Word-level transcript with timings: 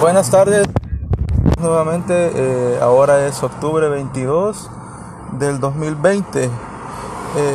Buenas 0.00 0.30
tardes, 0.30 0.66
nuevamente, 1.58 2.30
eh, 2.34 2.78
ahora 2.82 3.26
es 3.26 3.42
octubre 3.42 3.88
22 3.88 4.70
del 5.38 5.58
2020. 5.58 6.44
Eh, 6.44 6.50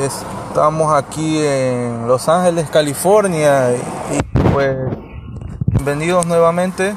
estamos 0.05 0.91
aquí 0.91 1.37
en 1.39 2.07
Los 2.07 2.27
Ángeles, 2.27 2.67
California 2.71 3.71
y, 3.71 4.39
pues 4.53 4.75
bienvenidos 5.67 6.25
nuevamente. 6.25 6.95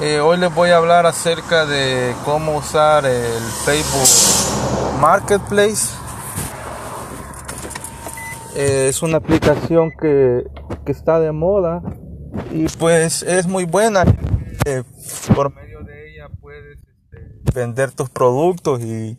Eh, 0.00 0.18
hoy 0.18 0.36
les 0.38 0.52
voy 0.52 0.70
a 0.70 0.78
hablar 0.78 1.06
acerca 1.06 1.64
de 1.64 2.12
cómo 2.24 2.56
usar 2.56 3.06
el 3.06 3.42
Facebook 3.64 5.00
Marketplace. 5.00 5.96
es 8.56 9.00
una 9.00 9.18
aplicación 9.18 9.92
que, 9.92 10.44
que 10.84 10.90
está 10.90 11.20
de 11.20 11.30
moda 11.30 11.80
y 12.50 12.66
pues 12.78 13.22
es 13.22 13.46
muy 13.46 13.64
buena. 13.64 14.04
Eh, 14.66 14.82
por 15.34 15.54
medio 15.54 15.82
de 15.82 16.12
ella 16.12 16.28
puedes 16.40 16.78
este, 16.78 17.40
vender 17.54 17.92
tus 17.92 18.10
productos 18.10 18.80
y, 18.82 19.18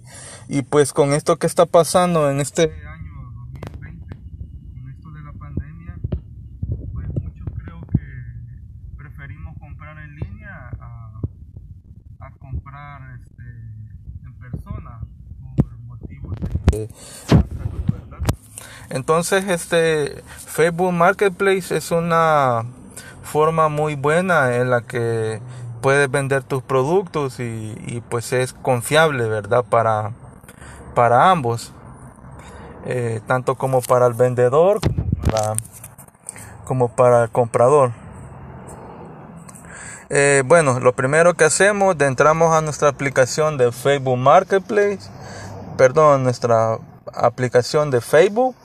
pues 0.70 0.94
con 0.94 1.14
esto 1.14 1.38
que 1.38 1.48
está 1.48 1.66
pasando 1.66 2.30
en 2.30 2.40
este 2.40 2.64
año 2.64 3.32
2020, 3.52 4.16
con 4.74 4.90
esto 4.90 5.12
de 5.12 5.22
la 5.22 5.34
pandemia, 5.34 5.96
pues 6.94 7.08
muchos 7.22 7.48
creo 7.64 7.82
que 7.92 8.98
preferimos 8.98 9.58
comprar 9.60 9.98
en 10.00 10.16
línea 10.16 10.70
a, 10.80 11.22
a 12.20 12.32
comprar 12.40 13.20
este, 13.22 13.44
en 14.24 14.34
persona 14.40 15.02
por 15.62 15.78
motivos 15.80 16.36
de 16.72 16.90
entonces 18.90 19.48
este 19.48 20.24
Facebook 20.48 20.92
Marketplace 20.94 21.78
es 21.78 21.92
una 21.92 22.66
forma 23.30 23.70
muy 23.70 23.94
buena 23.94 24.56
en 24.56 24.72
la 24.72 24.82
que 24.82 25.40
puedes 25.82 26.10
vender 26.10 26.44
tus 26.44 26.64
productos 26.64 27.40
y, 27.40 28.04
pues 28.10 28.34
es 28.34 28.54
confiable, 28.54 29.30
¿verdad? 29.30 29.64
Para, 29.64 30.12
para 30.96 31.30
ambos, 31.30 31.72
eh, 32.86 33.22
tanto 33.28 33.56
como 33.56 33.82
para 33.82 34.08
el 34.08 34.14
vendedor 34.14 34.80
como 36.66 36.90
para, 36.90 37.24
el 37.24 37.30
comprador. 37.30 37.92
Eh, 40.10 40.42
bueno, 40.46 40.80
lo 40.80 40.94
primero 40.94 41.36
que 41.36 41.46
hacemos, 41.46 41.96
entramos 42.00 42.56
a 42.56 42.62
nuestra 42.62 42.90
aplicación 42.90 43.58
de 43.58 43.72
Facebook 43.72 44.18
Marketplace, 44.18 45.10
perdón, 45.78 46.24
nuestra 46.24 46.80
aplicación 47.14 47.92
de 47.92 48.02
Facebook. 48.02 48.56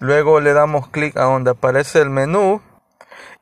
Luego 0.00 0.40
le 0.40 0.52
damos 0.52 0.88
clic 0.88 1.16
a 1.16 1.24
donde 1.24 1.52
aparece 1.52 2.00
el 2.00 2.10
menú 2.10 2.60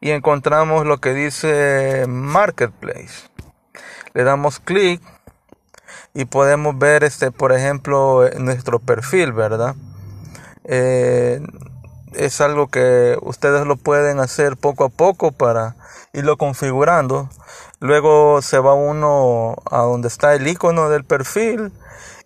y 0.01 0.11
encontramos 0.11 0.87
lo 0.87 0.99
que 0.99 1.15
dice 1.15 2.07
Marketplace. 2.09 3.29
Le 4.13 4.25
damos 4.25 4.61
clic 4.61 5.01
y 6.15 6.27
podemos 6.27 6.79
ver 6.79 7.03
este, 7.05 7.33
por 7.33 7.53
ejemplo, 7.53 8.29
nuestro 8.39 8.79
perfil, 8.79 9.33
¿verdad? 9.33 9.75
Eh, 10.65 11.41
es 12.15 12.41
algo 12.41 12.69
que 12.69 13.19
ustedes 13.23 13.67
lo 13.67 13.77
pueden 13.77 14.21
hacer 14.21 14.57
poco 14.57 14.85
a 14.85 14.89
poco 14.89 15.33
para 15.33 15.75
irlo 16.13 16.37
configurando. 16.37 17.29
Luego 17.81 18.41
se 18.41 18.59
va 18.61 18.75
uno 18.75 19.57
a 19.71 19.79
donde 19.79 20.09
está 20.09 20.35
el 20.35 20.47
icono 20.47 20.89
del 20.89 21.05
perfil 21.05 21.73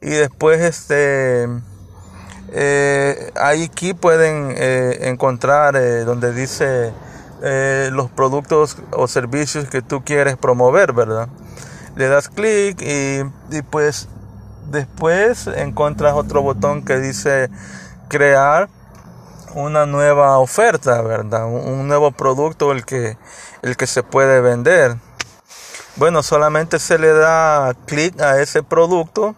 y 0.00 0.10
después 0.10 0.60
este 0.60 1.48
eh, 2.52 3.32
ahí 3.34 3.64
aquí 3.64 3.94
pueden 3.94 4.54
eh, 4.56 5.08
encontrar 5.08 5.74
donde 6.04 6.32
dice 6.32 6.92
eh, 7.42 7.90
los 7.92 8.10
productos 8.10 8.76
o 8.92 9.06
servicios 9.06 9.68
que 9.68 9.82
tú 9.82 10.02
quieres 10.04 10.36
promover, 10.36 10.92
¿verdad? 10.92 11.28
Le 11.96 12.08
das 12.08 12.28
clic 12.28 12.80
y, 12.80 13.22
pues 13.70 14.08
después 14.66 15.46
encuentras 15.46 16.14
otro 16.14 16.42
botón 16.42 16.84
que 16.84 16.98
dice 16.98 17.48
crear 18.08 18.68
una 19.54 19.86
nueva 19.86 20.38
oferta, 20.38 21.00
¿verdad? 21.02 21.46
Un, 21.46 21.88
nuevo 21.88 22.10
producto 22.10 22.72
el 22.72 22.84
que, 22.84 23.16
el 23.62 23.76
que 23.76 23.86
se 23.86 24.02
puede 24.02 24.40
vender. 24.40 24.96
Bueno, 25.96 26.22
solamente 26.22 26.78
se 26.78 26.98
le 26.98 27.12
da 27.12 27.74
clic 27.86 28.20
a 28.20 28.40
ese 28.40 28.62
producto, 28.62 29.34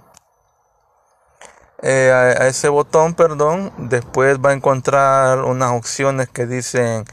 eh, 1.82 2.10
a, 2.12 2.46
ese 2.46 2.68
botón, 2.68 3.14
perdón. 3.14 3.72
Después 3.78 4.38
va 4.38 4.50
a 4.50 4.54
encontrar 4.54 5.44
unas 5.44 5.72
opciones 5.72 6.28
que 6.28 6.46
dicen 6.46 7.04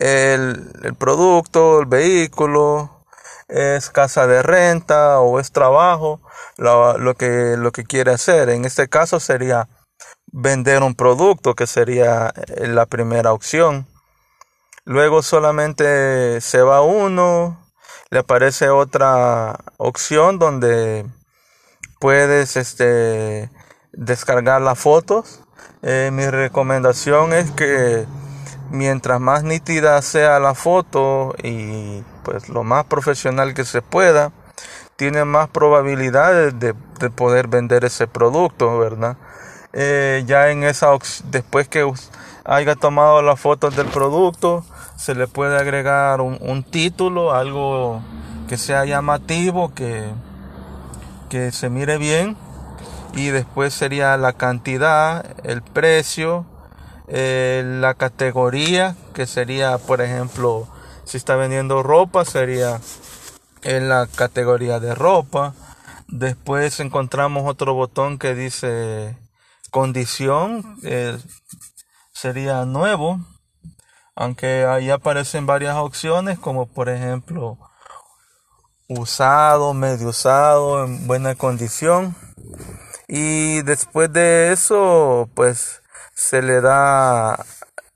el, 0.00 0.94
producto, 0.98 1.80
el 1.80 1.86
vehículo, 1.86 3.04
es 3.48 3.90
casa 3.90 4.26
de 4.26 4.42
renta 4.42 5.20
o 5.20 5.38
es 5.38 5.52
trabajo, 5.52 6.20
lo, 6.56 7.14
que, 7.14 7.56
lo 7.56 7.70
que 7.72 7.84
quiere 7.84 8.12
hacer. 8.12 8.48
En 8.48 8.64
este 8.64 8.88
caso 8.88 9.20
sería 9.20 9.68
vender 10.32 10.82
un 10.82 10.94
producto, 10.94 11.54
que 11.54 11.66
sería 11.66 12.32
eh, 12.34 12.66
la 12.68 12.86
primera 12.86 13.32
opción. 13.32 13.86
Luego 14.84 15.22
solamente 15.22 16.40
se 16.40 16.62
va 16.62 16.80
uno, 16.80 17.70
le 18.10 18.20
aparece 18.20 18.70
otra 18.70 19.58
opción 19.76 20.38
donde 20.38 21.04
puedes 21.98 22.56
este, 22.56 23.50
descargar 23.92 24.62
las 24.62 24.78
fotos. 24.78 25.40
Eh, 25.82 26.10
mi 26.12 26.26
recomendación 26.26 27.32
es 27.32 27.50
que 27.50 28.06
mientras 28.70 29.20
más 29.20 29.42
nítida 29.42 30.00
sea 30.02 30.38
la 30.38 30.54
foto 30.54 31.34
y 31.42 32.02
pues 32.22 32.48
lo 32.48 32.64
más 32.64 32.84
profesional 32.84 33.54
que 33.54 33.64
se 33.64 33.82
pueda, 33.82 34.32
tiene 34.96 35.24
más 35.24 35.48
probabilidades 35.48 36.58
de, 36.58 36.74
poder 37.10 37.48
vender 37.48 37.84
ese 37.84 38.06
producto, 38.06 38.78
¿verdad? 38.78 39.16
Eh, 39.72 40.24
ya 40.26 40.50
en 40.50 40.64
esa 40.64 40.88
después 41.30 41.68
que 41.68 41.90
haya 42.44 42.74
tomado 42.74 43.22
las 43.22 43.40
fotos 43.40 43.76
del 43.76 43.86
producto, 43.86 44.64
se 44.96 45.14
le 45.14 45.26
puede 45.26 45.56
agregar 45.58 46.20
un, 46.20 46.62
título, 46.62 47.32
algo 47.32 48.02
que 48.48 48.58
sea 48.58 48.84
llamativo, 48.84 49.72
que, 49.74 50.10
que 51.30 51.52
se 51.52 51.70
mire 51.70 51.96
bien, 51.96 52.36
y 53.14 53.28
después 53.28 53.72
sería 53.72 54.16
la 54.16 54.34
cantidad, 54.34 55.24
el 55.44 55.62
precio, 55.62 56.44
eh, 57.10 57.62
la 57.64 57.94
categoría 57.94 58.96
que 59.14 59.26
sería 59.26 59.76
por 59.78 60.00
ejemplo 60.00 60.68
si 61.04 61.16
está 61.16 61.36
vendiendo 61.36 61.82
ropa 61.82 62.24
sería 62.24 62.80
en 63.62 63.88
la 63.88 64.06
categoría 64.06 64.80
de 64.80 64.94
ropa. 64.94 65.54
Después 66.08 66.80
encontramos 66.80 67.48
otro 67.48 67.74
botón 67.74 68.18
que 68.18 68.34
dice 68.34 69.16
condición 69.70 70.78
sería 72.12 72.64
nuevo 72.64 73.20
aunque 74.20 74.66
ahí 74.66 74.90
aparecen 74.90 75.46
varias 75.46 75.76
opciones 75.76 76.38
como 76.38 76.66
por 76.66 76.90
ejemplo 76.90 77.58
usado 78.86 79.72
medio 79.72 80.08
usado 80.08 80.84
en 80.84 81.06
buena 81.06 81.34
condición. 81.36 82.14
Y 83.08 83.62
después 83.62 84.12
de 84.12 84.52
eso 84.52 85.30
pues 85.34 85.80
se 86.20 86.42
le 86.42 86.60
da, 86.60 87.46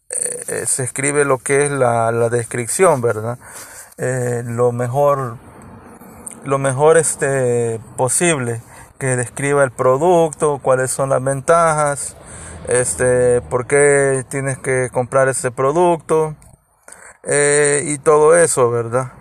eh, 0.08 0.64
se 0.66 0.82
escribe 0.82 1.26
lo 1.26 1.36
que 1.36 1.66
es 1.66 1.70
la, 1.70 2.10
descripción, 2.30 3.02
¿verdad? 3.02 3.38
Eh, 3.98 4.42
lo 4.46 4.72
mejor, 4.72 5.36
lo 6.44 6.56
mejor 6.58 6.96
este, 6.96 7.80
posible, 7.98 8.62
que 8.98 9.16
describa 9.16 9.62
el 9.62 9.72
producto, 9.72 10.58
cuáles 10.62 10.90
son 10.90 11.10
las 11.10 11.22
ventajas, 11.22 12.16
este, 12.66 13.42
por 13.42 13.66
qué 13.66 14.24
tienes 14.30 14.56
que 14.56 14.88
comprar 14.90 15.28
ese 15.28 15.50
producto 15.50 16.34
eh, 17.24 17.82
y 17.84 17.98
todo 17.98 18.34
eso, 18.34 18.70
¿verdad? 18.70 19.12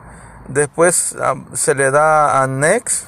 Después 0.47 1.13
se 1.51 1.75
le 1.75 1.92
da 1.92 2.42
a 2.42 2.48
next, 2.48 3.06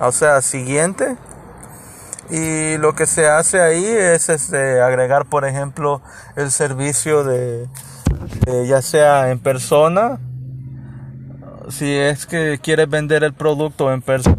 o 0.00 0.12
sea, 0.12 0.40
siguiente 0.40 1.18
y 2.30 2.78
lo 2.78 2.94
que 2.94 3.06
se 3.06 3.26
hace 3.28 3.60
ahí 3.60 3.84
es 3.84 4.28
este, 4.28 4.80
agregar, 4.80 5.26
por 5.26 5.44
ejemplo, 5.44 6.00
el 6.36 6.50
servicio 6.50 7.24
de, 7.24 7.68
ya 8.66 8.82
sea 8.82 9.30
en 9.30 9.38
persona, 9.38 10.18
si 11.68 11.94
es 11.94 12.26
que 12.26 12.58
quieres 12.62 12.88
vender 12.88 13.24
el 13.24 13.34
producto 13.34 13.92
en 13.92 14.02
persona, 14.02 14.36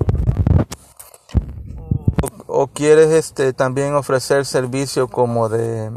o, 2.48 2.68
quieres 2.68 3.12
este, 3.12 3.54
también 3.54 3.96
ofrecer 3.96 4.46
servicio 4.46 5.08
como 5.08 5.50
de, 5.50 5.92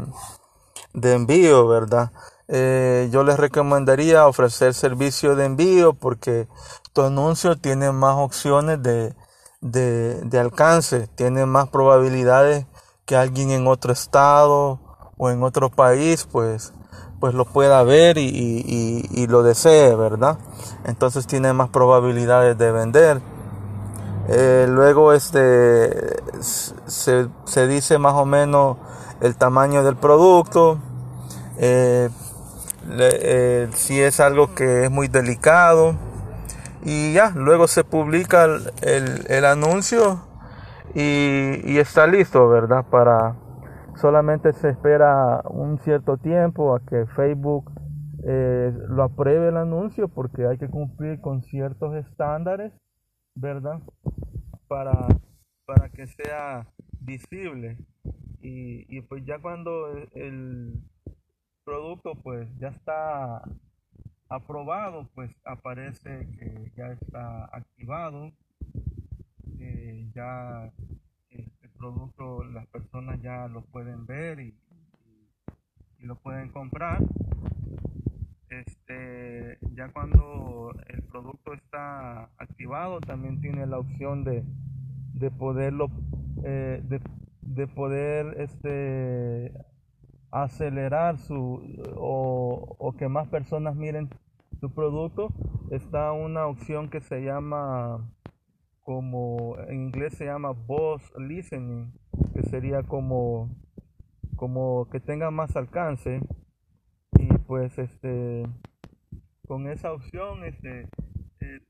de 0.93 1.13
envío, 1.13 1.67
¿verdad? 1.67 2.11
Eh, 2.47 3.09
yo 3.11 3.23
les 3.23 3.37
recomendaría 3.37 4.27
ofrecer 4.27 4.73
servicio 4.73 5.35
de 5.35 5.45
envío 5.45 5.93
porque 5.93 6.47
tu 6.93 7.03
anuncio 7.03 7.57
tiene 7.57 7.91
más 7.91 8.15
opciones 8.15 8.81
de, 8.81 9.13
de, 9.61 10.39
alcance, 10.39 11.07
tiene 11.15 11.45
más 11.45 11.69
probabilidades 11.69 12.65
que 13.05 13.15
alguien 13.15 13.51
en 13.51 13.67
otro 13.67 13.91
estado 13.91 14.79
o 15.17 15.29
en 15.29 15.43
otro 15.43 15.69
país 15.69 16.27
pues 16.31 16.73
pues 17.19 17.33
lo 17.33 17.43
pueda 17.43 17.83
ver 17.83 18.17
y, 18.17 19.27
lo 19.27 19.43
desee, 19.43 19.93
¿verdad? 19.93 20.37
Entonces 20.85 21.27
tiene 21.27 21.51
más 21.51 21.67
probabilidades 21.67 22.57
de 22.57 22.71
vender. 22.71 23.21
Eh, 24.29 24.67
luego 24.69 25.11
este 25.11 26.23
se, 26.39 27.67
dice 27.67 27.97
más 27.97 28.13
o 28.13 28.25
menos 28.25 28.77
el 29.19 29.35
tamaño 29.35 29.83
del 29.83 29.97
producto. 29.97 30.79
Eh, 31.57 32.09
eh, 32.89 33.69
si 33.75 33.99
es 33.99 34.21
algo 34.21 34.55
que 34.55 34.85
es 34.85 34.91
muy 34.91 35.09
delicado 35.09 35.95
y 36.83 37.13
ya 37.13 37.31
luego 37.35 37.67
se 37.67 37.83
publica 37.83 38.45
el, 38.81 39.45
anuncio 39.45 40.21
y, 40.95 41.61
y, 41.63 41.77
está 41.77 42.07
listo 42.07 42.47
verdad 42.47 42.85
para 42.89 43.35
solamente 43.95 44.53
se 44.53 44.69
espera 44.69 45.41
un 45.49 45.77
cierto 45.79 46.17
tiempo 46.17 46.75
a 46.75 46.79
que 46.85 47.05
Facebook 47.07 47.71
eh, 48.23 48.73
lo 48.89 49.03
apruebe 49.03 49.49
el 49.49 49.57
anuncio 49.57 50.09
porque 50.09 50.45
hay 50.45 50.57
que 50.57 50.67
cumplir 50.67 51.21
con 51.21 51.41
ciertos 51.43 51.95
estándares, 51.95 52.73
¿verdad? 53.35 53.79
Para, 54.67 55.07
para 55.65 55.89
que 55.89 56.07
sea 56.07 56.67
visible. 56.99 57.77
Y, 58.41 58.85
y 58.95 59.01
pues 59.01 59.25
ya 59.25 59.39
cuando 59.39 59.89
el 60.13 60.73
producto 61.63 62.13
pues 62.23 62.47
ya 62.59 62.69
está 62.69 63.41
aprobado, 64.29 65.09
pues 65.15 65.31
aparece 65.43 66.27
que 66.37 66.71
ya 66.75 66.87
está 66.91 67.45
activado, 67.45 68.31
ya 70.13 70.71
producto 71.79 72.43
las 72.43 72.67
personas 72.67 73.21
ya 73.21 73.47
lo 73.47 73.61
pueden 73.61 74.05
ver 74.05 74.39
y, 74.39 74.53
lo 76.01 76.15
pueden 76.15 76.49
comprar. 76.49 77.03
Este, 78.49 79.57
ya 79.73 79.89
cuando 79.89 80.73
el 80.87 81.03
producto 81.03 81.53
está 81.53 82.23
activado, 82.37 83.01
también 83.01 83.41
tiene 83.41 83.67
la 83.67 83.79
opción 83.79 84.23
de, 84.23 84.43
de 85.13 85.29
poderlo, 85.29 85.89
eh, 86.45 86.81
de, 87.41 87.67
poder 87.67 88.35
este, 88.39 89.51
acelerar 90.31 91.17
su 91.17 91.61
o, 91.95 92.75
o, 92.77 92.93
que 92.93 93.07
más 93.07 93.27
personas 93.27 93.75
miren 93.75 94.09
su 94.59 94.73
producto. 94.73 95.33
Está 95.71 96.11
una 96.11 96.47
opción 96.47 96.89
que 96.89 97.01
se 97.01 97.23
llama 97.23 98.09
como 98.81 99.55
en 99.67 99.83
inglés 99.83 100.15
se 100.15 100.25
llama 100.25 100.51
voice 100.51 101.07
listening, 101.19 101.93
que 102.33 102.41
sería 102.43 102.81
como, 102.83 103.55
como 104.35 104.89
que 104.89 104.99
tenga 104.99 105.29
más 105.31 105.55
alcance. 105.55 106.21
Y 107.19 107.27
pues 107.45 107.77
este 107.77 108.43
con 109.47 109.67
esa 109.67 109.93
opción 109.93 110.45
este 110.45 110.87
eh, 111.41 111.61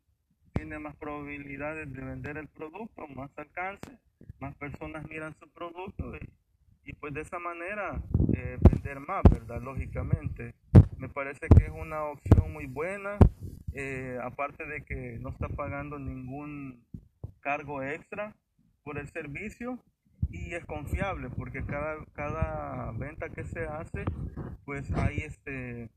tiene 0.54 0.80
más 0.80 0.96
probabilidades 0.98 1.92
de 1.94 2.02
vender 2.04 2.38
el 2.38 2.48
producto, 2.48 3.08
más 3.16 3.32
alcance, 3.38 3.98
más 4.40 4.56
personas 4.56 5.08
miran 5.10 5.34
su 5.40 5.50
producto 5.50 6.12
pues 6.94 7.14
de 7.14 7.22
esa 7.22 7.40
manera 7.40 8.02
eh, 8.34 8.58
vender 8.62 9.00
más, 9.00 9.24
¿verdad? 9.30 9.62
Lógicamente. 9.62 10.56
Me 10.98 11.10
parece 11.10 11.48
que 11.48 11.66
es 11.66 11.72
una 11.72 12.04
opción 12.04 12.52
muy 12.52 12.66
buena, 12.66 13.18
eh, 13.74 14.18
aparte 14.22 14.66
de 14.66 14.84
que 14.84 15.18
no 15.20 15.30
está 15.30 15.48
pagando 15.48 15.98
ningún 15.98 16.86
cargo 17.40 17.82
extra 17.84 18.36
por 18.84 18.98
el 18.98 19.08
servicio 19.10 19.84
y 20.30 20.54
es 20.54 20.66
confiable 20.66 21.30
porque 21.30 21.66
cada, 21.66 22.06
cada 22.14 22.92
venta 22.92 23.30
que 23.30 23.44
se 23.46 23.66
hace 23.66 24.04
pues 24.66 24.92
hay 24.92 25.20
este 25.20 25.90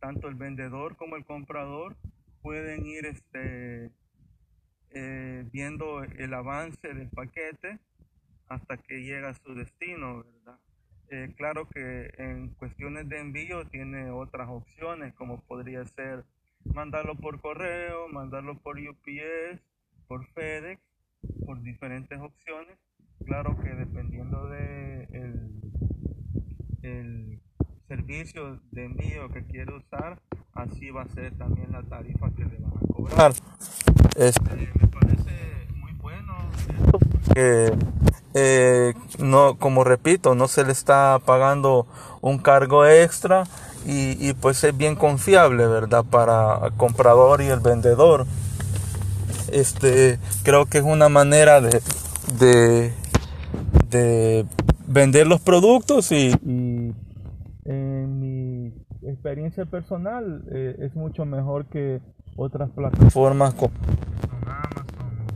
tanto 0.00 0.28
el 0.28 0.34
vendedor 0.34 0.96
como 0.96 1.16
el 1.16 1.24
comprador 1.24 1.96
pueden 2.42 2.86
ir 2.86 3.06
este 3.06 3.90
eh, 4.90 5.44
viendo 5.52 6.02
el 6.02 6.34
avance 6.34 6.94
del 6.94 7.10
paquete 7.10 7.78
hasta 8.50 8.76
que 8.76 9.02
llega 9.02 9.30
a 9.30 9.34
su 9.34 9.54
destino 9.54 10.22
verdad 10.24 10.58
eh, 11.08 11.32
claro 11.36 11.66
que 11.68 12.12
en 12.18 12.50
cuestiones 12.50 13.08
de 13.08 13.18
envío 13.18 13.66
tiene 13.66 14.10
otras 14.10 14.48
opciones 14.48 15.14
como 15.14 15.40
podría 15.40 15.84
ser 15.86 16.24
mandarlo 16.64 17.14
por 17.16 17.40
correo 17.40 18.08
mandarlo 18.08 18.58
por 18.58 18.78
UPS 18.78 19.60
por 20.10 20.26
FedEx, 20.34 20.82
por 21.46 21.62
diferentes 21.62 22.18
opciones. 22.18 22.76
Claro 23.24 23.56
que 23.62 23.68
dependiendo 23.68 24.48
de 24.48 25.04
el, 26.82 27.40
servicio 27.86 28.60
de 28.72 28.84
envío 28.86 29.28
que 29.30 29.44
quiere 29.44 29.72
usar, 29.72 30.20
así 30.54 30.90
va 30.90 31.02
a 31.02 31.08
ser 31.08 31.36
también 31.38 31.70
la 31.70 31.82
tarifa 31.84 32.28
que 32.30 32.44
le 32.44 32.58
van 32.58 32.72
a 32.72 32.92
cobrar. 32.92 33.32
Este, 34.16 34.56
me 34.80 34.88
parece 34.88 35.68
muy 35.76 35.92
bueno 35.92 36.36
esto 36.68 36.98
porque 36.98 37.72
eh, 38.34 38.94
no, 39.18 39.56
como 39.58 39.84
repito, 39.84 40.34
no 40.34 40.48
se 40.48 40.64
le 40.64 40.72
está 40.72 41.18
pagando 41.24 41.86
un 42.20 42.38
cargo 42.38 42.86
extra 42.86 43.44
y, 43.86 44.16
y, 44.24 44.34
pues 44.34 44.62
es 44.62 44.76
bien 44.76 44.94
confiable, 44.94 45.66
¿verdad? 45.66 46.04
Para 46.04 46.66
el 46.66 46.72
comprador 46.74 47.40
y 47.40 47.46
el 47.46 47.60
vendedor. 47.60 48.26
Este, 49.52 50.18
creo 50.44 50.66
que 50.66 50.78
es 50.78 50.84
una 50.84 51.08
manera 51.08 51.60
de, 51.60 51.80
de, 53.90 54.46
vender 54.86 55.26
los 55.26 55.40
productos 55.40 56.12
y, 56.12 56.30
en 57.64 58.20
mi 58.20 58.72
experiencia 59.02 59.64
personal 59.64 60.44
eh, 60.52 60.76
es 60.80 60.94
mucho 60.94 61.24
mejor 61.24 61.66
que 61.66 62.00
otras 62.36 62.70
plataformas 62.70 63.54
como 63.54 63.72
Amazon 64.46 65.26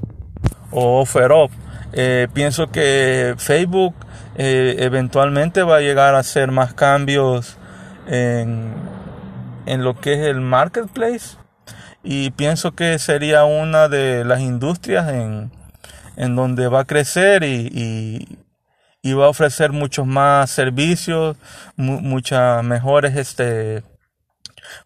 o 0.70 1.00
OfferUp. 1.00 1.50
Eh, 1.96 2.26
pienso 2.32 2.72
que 2.72 3.34
Facebook 3.38 3.94
eh, 4.36 4.76
eventualmente 4.80 5.62
va 5.62 5.76
a 5.76 5.80
llegar 5.80 6.16
a 6.16 6.18
hacer 6.18 6.50
más 6.50 6.74
cambios 6.74 7.56
en, 8.08 8.74
en 9.66 9.84
lo 9.84 10.00
que 10.00 10.14
es 10.14 10.20
el 10.26 10.40
marketplace. 10.40 11.36
Y 12.02 12.30
pienso 12.32 12.72
que 12.72 12.98
sería 12.98 13.44
una 13.44 13.88
de 13.88 14.24
las 14.24 14.40
industrias 14.40 15.08
en, 15.08 15.52
en 16.16 16.36
donde 16.36 16.68
va 16.68 16.80
a 16.80 16.84
crecer 16.84 17.44
y, 17.44 18.38
y, 19.02 19.12
va 19.12 19.26
a 19.26 19.28
ofrecer 19.28 19.72
muchos 19.72 20.06
más 20.06 20.50
servicios, 20.50 21.36
muchas 21.76 22.62
mejores 22.64 23.16
este, 23.16 23.84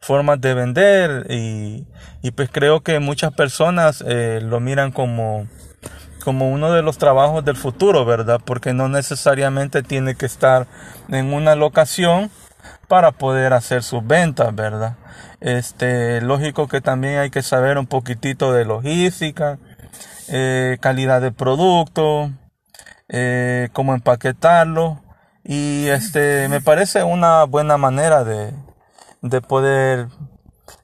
formas 0.01 0.41
de 0.41 0.55
vender. 0.55 1.27
Y, 1.31 1.87
pues 2.37 2.51
creo 2.53 2.83
que 2.83 2.99
muchas 2.99 3.33
personas 3.33 4.05
eh, 4.07 4.41
lo 4.43 4.61
miran 4.61 4.93
como, 4.93 5.49
como 6.25 6.51
uno 6.51 6.73
de 6.73 6.83
los 6.83 6.99
trabajos 6.99 7.45
del 7.45 7.57
futuro, 7.57 8.05
¿verdad? 8.05 8.41
Porque 8.45 8.73
no 8.73 8.89
necesariamente 8.89 9.83
tiene 9.83 10.15
que 10.15 10.27
estar 10.27 10.67
en 11.09 11.33
una 11.33 11.55
locación 11.55 12.31
para 12.89 13.13
poder 13.13 13.53
hacer 13.53 13.83
sus 13.83 14.07
ventas, 14.07 14.55
¿verdad? 14.55 14.97
Este, 15.41 16.21
lógico 16.21 16.67
que 16.69 16.81
también 16.81 17.19
hay 17.19 17.31
que 17.31 17.43
saber 17.43 17.79
un 17.79 17.87
poquitito 17.87 18.53
de 18.53 18.65
logística, 18.65 19.59
eh, 20.29 20.79
calidad 20.81 21.21
de 21.21 21.33
producto, 21.33 22.31
eh, 23.09 23.69
cómo 23.73 23.95
empaquetarlo 23.95 25.03
y 25.45 25.87
este 25.87 26.49
me 26.49 26.61
parece 26.61 27.05
una 27.05 27.45
buena 27.45 27.79
manera 27.79 28.25
de, 28.25 28.53
de 29.23 29.41
poder 29.41 30.09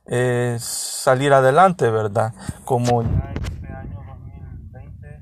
eh, 0.06 0.56
salir 0.60 1.32
adelante, 1.32 1.90
¿verdad? 1.90 2.32
Como 2.64 3.02
ya 3.02 3.08
en 3.08 3.42
este 3.42 3.68
año 3.68 4.02
2020, 4.06 5.20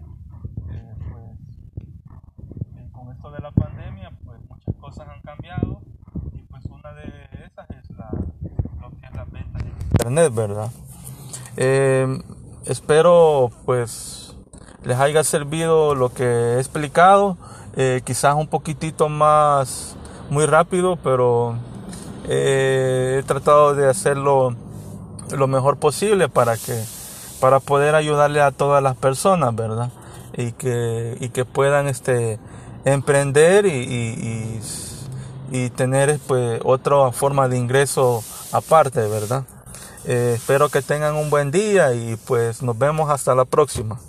pues 2.74 2.92
con 2.92 3.10
esto 3.12 3.30
de 3.32 3.40
la 3.40 3.50
pandemia, 3.50 4.10
pues 4.24 4.40
muchas 4.48 4.76
cosas 4.76 5.08
han 5.08 5.22
cambiado 5.22 5.82
y 6.32 6.42
pues 6.42 6.64
una 6.66 6.92
de 6.92 7.28
esas 7.44 7.68
es 7.70 7.90
la 7.90 8.08
internet, 10.02 10.34
¿verdad? 10.34 10.70
Eh, 11.56 12.20
espero 12.66 13.50
pues 13.64 14.34
les 14.82 14.98
haya 14.98 15.22
servido 15.22 15.94
lo 15.94 16.12
que 16.12 16.24
he 16.24 16.58
explicado, 16.58 17.36
eh, 17.76 18.00
quizás 18.04 18.34
un 18.34 18.48
poquitito 18.48 19.08
más 19.08 19.94
muy 20.28 20.46
rápido, 20.46 20.96
pero 20.96 21.54
eh, 22.28 23.18
he 23.20 23.22
tratado 23.22 23.76
de 23.76 23.88
hacerlo 23.88 24.56
lo 25.30 25.46
mejor 25.46 25.76
posible 25.76 26.28
para 26.28 26.56
que 26.56 26.82
para 27.40 27.60
poder 27.60 27.94
ayudarle 27.94 28.40
a 28.40 28.50
todas 28.50 28.82
las 28.82 28.96
personas, 28.96 29.54
¿verdad? 29.54 29.90
Y 30.36 30.52
que, 30.52 31.16
y 31.20 31.28
que 31.28 31.44
puedan 31.44 31.86
este 31.86 32.38
emprender 32.84 33.66
y, 33.66 34.60
y 35.50 35.70
tener 35.70 36.18
pues 36.26 36.60
otra 36.64 37.12
forma 37.12 37.48
de 37.48 37.58
ingreso 37.58 38.22
aparte, 38.52 39.00
¿verdad? 39.08 39.44
Eh, 40.04 40.34
espero 40.36 40.68
que 40.68 40.82
tengan 40.82 41.14
un 41.14 41.30
buen 41.30 41.50
día 41.50 41.94
y 41.94 42.16
pues 42.26 42.62
nos 42.62 42.76
vemos 42.76 43.10
hasta 43.10 43.34
la 43.34 43.44
próxima. 43.44 44.00